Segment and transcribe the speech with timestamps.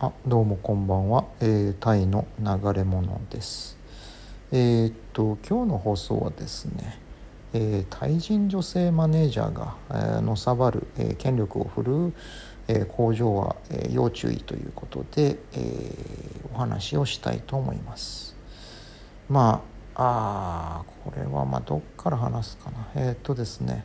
[0.00, 3.76] あどうもこんばんは、えー、タイの流れ者です。
[4.52, 7.00] えー、っと今日の放送はですね、
[7.52, 12.12] えー、タイ人女性マネージャーが、えー、のさばる、えー、権力を振るう、
[12.68, 18.36] え、工場は、えー、要注意ということで、えー、お話をしたいと思います。
[19.28, 19.64] ま
[19.96, 22.88] ああこれはまあどっから話すかな。
[22.94, 23.84] え、っとですね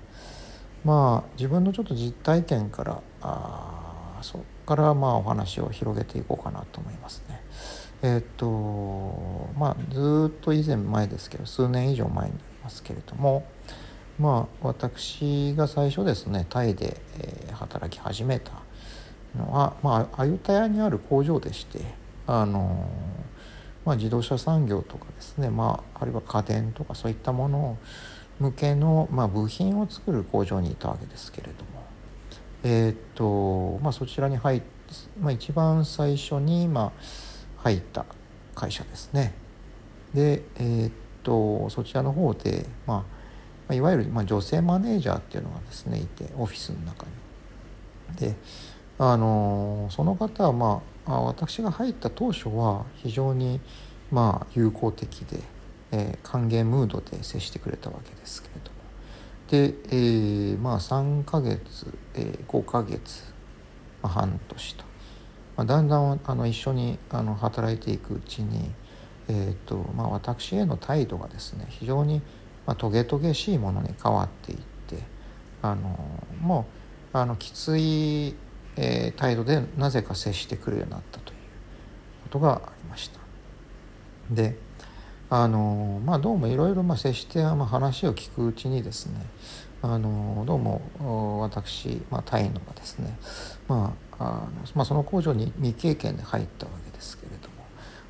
[0.86, 7.41] まあ自分のちょっと実体験からあそこからまあお話を広げていこうかなと思いますね。
[8.02, 13.45] えっ、とまあずっと以前前ですけど数年以上前になりますけれども
[14.20, 18.52] まあ私が最初ですねタイで、え、働き始めた
[19.38, 21.80] のは、まあ、アユタヤにある工場でして
[22.27, 22.89] あの
[23.86, 27.77] まあ、自動車産業とかですね、まあ、あるいは家電とかそういったもの
[28.39, 31.73] 向けの、まあ、部品を作る工場にいたわけですけれども
[32.63, 34.66] えー、とまあ、そちらに入って、
[35.20, 36.91] まあ、一番最初に、まあ、
[37.58, 38.05] 入った
[38.55, 39.33] 会社ですね。
[40.14, 40.91] で、えー、っ
[41.23, 43.06] とそちらの方で、ま
[43.67, 47.11] あ、いわゆる、ま、女性マネージャーっていうのがですねいてオフィスの中に。
[48.17, 48.36] で
[49.00, 53.59] あのその方は、まあ、私が入った当初は非常に、
[54.11, 55.41] まあ、友好的で、
[55.91, 58.72] えー、歓迎ムードで接してくれたわけですけれど
[59.54, 63.23] で、えー、まあ3ヶ月、えー、5ヶ月、
[64.02, 64.84] まあ、半年と、
[65.56, 68.72] まあ、だんだんあの一緒にあの働いていくうちに、
[69.28, 72.24] えーとまあ、私への態度がですね非常に、
[72.66, 74.98] まあ、トゲトゲしいものに変わっていって
[75.62, 76.00] あの
[76.42, 76.66] も
[77.14, 78.36] うあのきつい、
[78.76, 81.38] えー、態度でなぜか接してくるようになったという
[82.24, 83.20] ことがありました。
[84.31, 84.58] で
[85.29, 89.13] あのまあ、どうもいろいろ接して、話を聞くうちにですね
[89.81, 93.17] あのどうも私、まあ、タイのがですね、
[93.67, 97.55] まああのまあ、その工場に未経験で入ったわけですけれども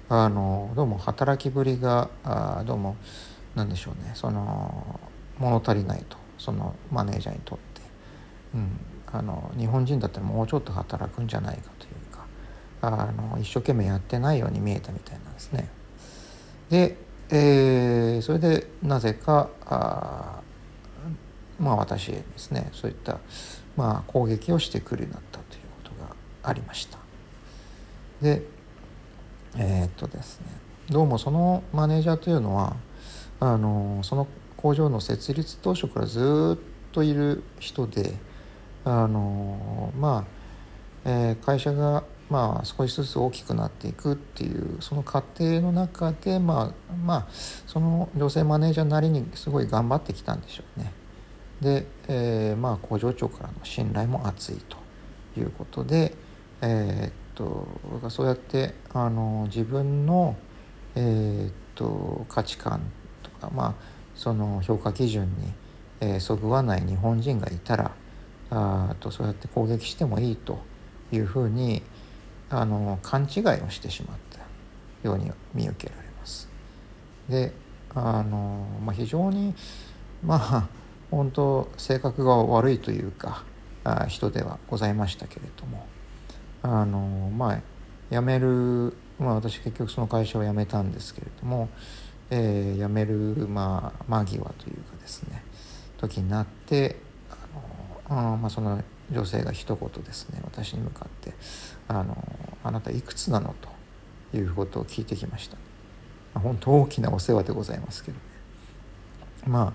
[0.10, 2.96] あのどうも働きぶりがあどうも
[3.56, 5.00] なんでしょうねその
[5.40, 7.82] 物足りないとそのマネージャーにとって、
[8.54, 8.80] うん、
[9.12, 12.28] あの日本人だったらもうちょっと働くんじゃないかというか
[12.82, 15.70] あの一生懸命やってないように見えたみたいなんですね。
[16.74, 16.98] で
[17.30, 20.42] えー、それでなぜかあ
[21.60, 23.20] まあ私ですねそういった、
[23.78, 26.98] まあ、攻撃をしてくるようになったということがありました。
[28.24, 28.42] で
[29.56, 30.48] えー、っとですね
[30.90, 32.76] どうもそのマネージャーというのは
[33.40, 38.16] あのその工場の設立当初からずっといる人で
[38.84, 40.26] あのま
[41.06, 47.28] あ、えー、会社がまあ、少しずつ大きくなっていくっていうその過程の中で、まあまあ、
[47.68, 50.92] その女性マネージャーなりにすごい頑張ってきたんでしょうね。
[51.62, 54.78] で、えー、まあ、工場長からの信頼も厚いと
[55.40, 56.16] いうことで、
[56.62, 60.36] えー、っとそうやってあの自分の、
[60.96, 62.82] えー、っと価値観
[63.22, 63.74] とか、まあ、
[64.16, 65.54] その評価基準に、
[66.00, 67.92] えー、そぐわない日本人がいたら
[68.50, 70.60] あとそうやって攻撃してもいいと
[71.12, 71.82] いうふうに
[72.54, 76.48] あの勘違いをしてしまったように見受けられます。
[77.28, 77.52] で
[77.96, 79.56] あの、まあ、非常に
[80.24, 80.68] まあ
[81.10, 83.44] 本当性格が悪いというか
[83.84, 85.86] あ人ではございましたけれども
[86.62, 87.60] あのまあ
[88.12, 91.70] 辞める、まあ、私結局その会社を辞めたんですけれども、
[92.30, 93.14] えー、辞める、
[93.48, 95.44] まあ、間際というかですね
[95.98, 96.98] 時になって
[98.10, 98.82] あのあ、まあ、その
[99.12, 101.34] 女性が一言ですね私に向かって
[101.88, 102.16] あの
[102.64, 103.54] 「あなたいくつなの?」
[104.32, 105.62] ということを聞いてきました、ま
[106.36, 108.18] あ、本当大きなお世話でございますけど。
[108.18, 108.24] ね
[109.46, 109.74] ま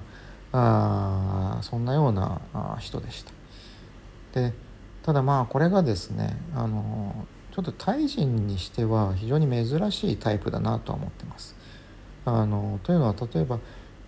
[0.50, 2.40] ああそんなような
[2.80, 3.32] 人でした。
[4.32, 4.54] で
[5.02, 11.54] ただまあこれがですねあのちょっとタイ人にしては非常に珍しいタイプだなとは思ってます。
[12.24, 13.58] あのというのは例えば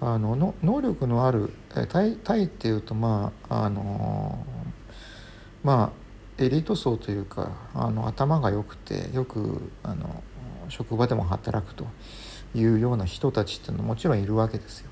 [0.01, 4.45] あの能力のあるタイタイっていうとまああの
[5.63, 6.00] まあ
[6.41, 10.23] エリート層というかあの頭が良くてよくあの
[10.71, 11.87] 職場でも働くと
[12.55, 14.91] いうような人たちっていうのはもちろんいるわけですよ。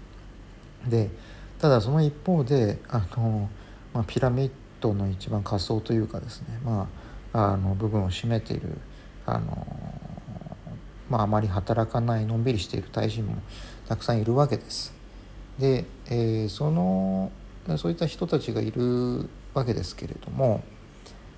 [0.86, 1.10] で
[1.58, 3.48] ただその一方であの、
[3.92, 6.88] まあ、ピラミッドの一番下層というかですね、ま
[7.32, 8.78] あ、あの部分を占めている
[9.26, 9.66] あの、
[11.08, 13.36] まあ、あまり働かないのんびりしている大臣も
[13.88, 14.94] たくさんいるわけです。
[15.58, 17.32] で、えー、その
[17.76, 20.62] そういった人たちがいるわけですけれども、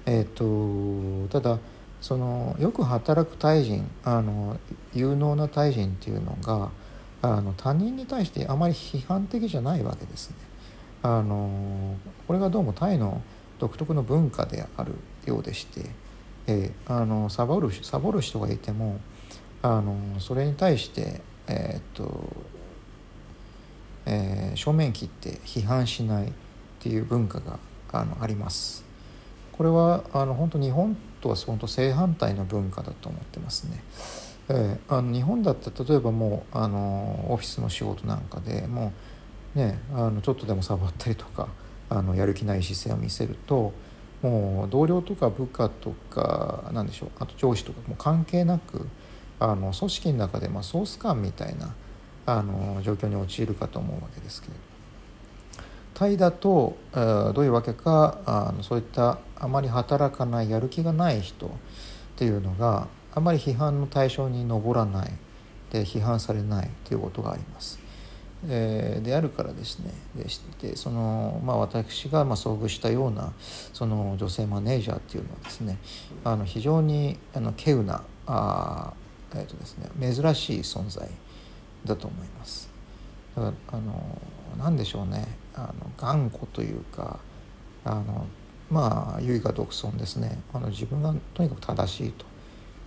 [0.07, 1.59] えーと、ただ
[2.01, 4.59] そのよく働くタイ人あの
[4.95, 6.71] 有能なタイ人っていうのが
[7.23, 10.37] あの他人に対してあまり批判的じゃないわけですね。
[11.03, 13.23] あのこれがどうもタイの
[13.59, 14.95] 独特の文化である
[15.27, 15.91] ようでして、
[16.47, 19.01] えー、あのサボるサボる人がいても
[19.63, 22.29] あのそれに対してえー、っと、
[24.07, 26.33] えー、正面切って批判しないっ
[26.79, 27.59] ていう文化が
[27.93, 28.90] あのあります。
[29.61, 33.85] これはあの本当日本とは本当正反対の文化だと思ってますね。
[34.49, 38.91] えー、あの日本だったら例えばもうあのオフィスの仕事なんかでも
[39.55, 41.49] うねあのちょっとでもサボったりとか
[41.91, 43.75] あのやる気ない姿勢を見せると
[44.23, 48.89] もう同僚とか部下とかなんでしょうあと上司とかも関係なく
[49.41, 51.75] あの組織の中でまあソース感みたいな
[52.25, 54.61] あの状況に陥るかと思うわけですけれど
[55.93, 61.51] タイだとどういうわけかあのそういったあまり働かないやる気がない人っ
[62.17, 65.11] ていうのがあまり批判の対象に上らない
[65.71, 67.81] で批判されないということがあります。
[68.49, 73.35] えー、であるからですねでしてその、まあ、私がまあ遭遇したような
[73.75, 75.77] その女性マネージャーっていうのはですね
[76.25, 78.95] あの非常にあの稀有なあ、
[79.35, 81.09] えーとですね、珍しい存在
[81.85, 82.71] だと思います。
[83.37, 84.19] だからあの
[84.59, 87.19] 何でしょうねあの頑固というか
[87.85, 88.27] あの
[88.71, 90.41] まあ唯我独尊ですね。
[90.53, 92.25] あの自分がとにかく正しいと。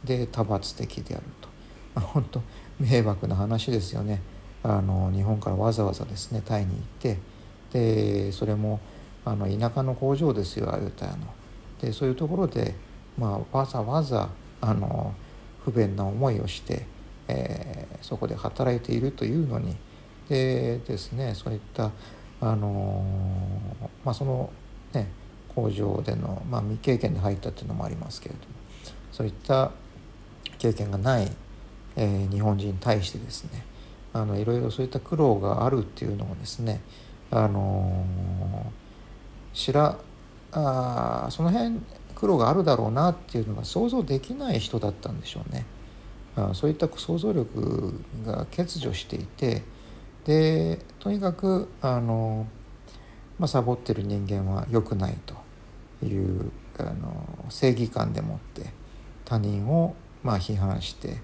[0.03, 1.47] で多発的であると、
[1.95, 2.41] まあ、本当
[2.79, 4.21] 迷惑な話ですよね。
[4.63, 7.17] あの日本からわざわざですねタイに行って。
[7.71, 8.79] でそれも
[9.25, 11.17] あの田舎の工場ですよアユタヤの。
[11.81, 12.75] でそういうところで、
[13.17, 14.29] まあ、わざわざ
[14.61, 15.13] あの
[15.65, 16.85] 不便な思いをして、
[17.27, 19.75] えー、そこで働いているというのに。
[20.29, 21.91] でですねそういった
[22.39, 23.03] あの
[24.05, 24.49] まあその
[24.93, 25.07] ね
[25.55, 28.45] 工場での、まあ、未経験で入ったっていうのもありますけれども
[29.11, 29.71] そういった
[30.57, 31.31] 経験がない、
[31.95, 33.65] えー、日本人に対してですね
[34.13, 36.81] あのいろいろそういった苦労があるっていうのをですね
[37.31, 38.05] あの
[39.53, 39.97] 知ら
[40.51, 41.79] あその辺
[42.15, 45.65] 苦労があるだろうなっていうのが想像できない人だったんでしょうね。
[46.35, 47.93] あそういった想像力
[48.25, 49.61] が欠如していて
[50.25, 52.47] でとにかくあの、
[53.37, 55.35] まあ、サボってる人間は良くないと
[56.03, 58.69] いうあの正義感でもって
[59.25, 61.17] 他人をまあ批判して、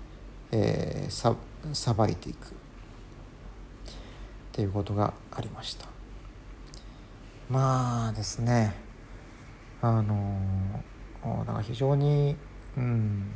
[0.52, 1.36] えー、さ
[1.74, 2.48] さばいていく。
[2.48, 2.52] っ
[4.52, 5.86] ていうことがありました。
[7.50, 8.74] まあですね
[9.82, 10.84] あの
[11.46, 12.36] だか非常に
[12.78, 13.32] うん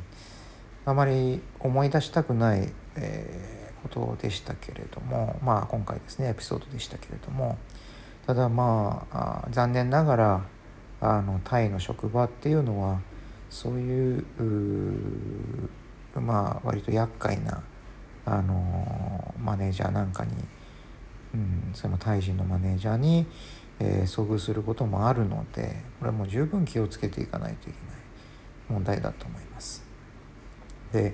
[0.85, 7.57] あまり思い出したくない、えーことでしたけれどもまあ今回ですねエピソードでしたけれども
[8.25, 10.45] ただまあ残念ながら
[11.03, 13.01] あのタイの職場っていうのは
[13.49, 14.25] そういう
[16.15, 17.61] まあ割と厄介な
[18.25, 20.31] あのマネージャーなんかに、
[21.33, 23.25] うん、そのタイ人のマネージャーに、
[23.81, 27.97] えー、遭遇することもあるのでこれはもう十分気をつけていかないといけない
[28.69, 29.83] 問題だと思います。
[30.93, 31.13] で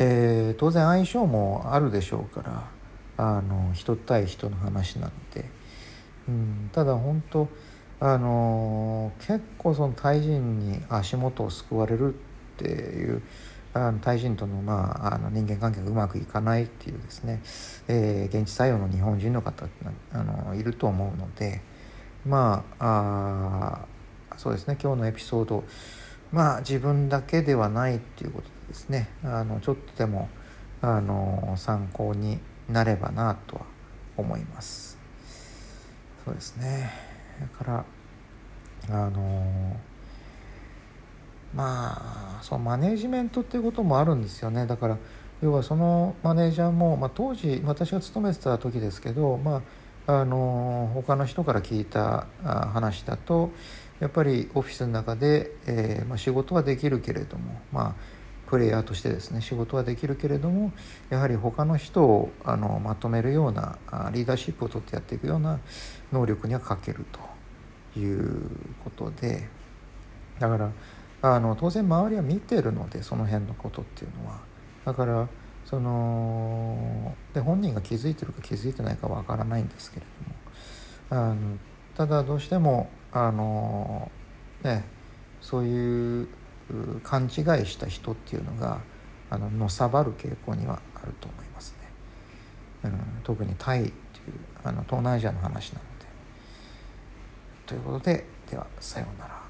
[0.00, 2.70] えー、当然相性もあるでしょうから
[3.16, 5.44] あの人対人の話なので、
[6.28, 7.48] うん、ただ本当
[8.00, 12.16] あの結構その対人に足元を救われるっ
[12.56, 13.22] ていう
[13.74, 17.42] あの対人との,、まあ、あの人間関係がうまくいかないっていうですね、
[17.88, 19.66] えー、現地採用の日本人の方
[20.12, 21.60] あのいると思うので
[22.24, 23.86] まあ
[24.30, 25.64] あそうですね今日のエピソード
[26.32, 30.28] まあ自分だけではないっていうことですねあのちょっとでも
[30.80, 32.38] あの参考に
[32.68, 33.62] なればなとは
[34.16, 34.98] 思います。
[36.24, 37.07] そうですね。
[37.40, 37.84] だから
[38.90, 39.76] あの
[41.54, 44.66] まあそうマネージメントっていうこともあるんですよね。
[44.66, 44.98] だから
[45.42, 49.62] 要はそのマネージャーも、まあ、当時私が勤めてた時ですけどま
[50.06, 53.50] ああの他の人から聞いた話だと
[54.00, 58.17] やっぱりオフィスの中で、えーまあ、仕事はできるけれどもまあ
[58.48, 60.72] プレイヤーとしてですね仕事はできるけれども
[61.10, 63.78] やはり他の人をあのまとめるような
[64.12, 65.60] リーダーシップをとってやっていくような
[66.12, 67.04] 能力には欠ける
[67.92, 68.50] という
[68.82, 69.46] ことで
[70.38, 70.70] だから
[71.20, 74.38] あの当然周りは見てるのでその辺のことっていうのは。
[74.84, 75.28] だから
[75.66, 80.06] そので本人が気づいてるか気づいてないかわからないんですけれ
[81.10, 81.28] ども。
[81.28, 81.58] あの
[81.96, 84.10] ただどうしてもあの
[84.62, 84.84] ね
[85.40, 86.28] そういう
[87.02, 87.30] 勘違い
[87.66, 88.80] した人っていうのが
[89.30, 91.88] あののさばる傾向にはあると思いますね。
[92.84, 93.94] うん、特にタイっていう
[94.64, 95.88] あの東南アジアの話なので。
[97.66, 99.47] ということでではさようなら。